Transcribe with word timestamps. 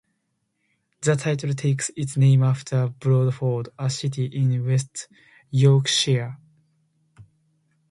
The 1.01 1.15
title 1.15 1.53
takes 1.53 1.91
its 1.95 2.17
name 2.17 2.41
after 2.41 2.87
Bradford, 2.87 3.69
a 3.77 3.87
city 3.91 4.25
in 4.25 4.65
West 4.65 5.07
Yorkshire. 5.51 6.39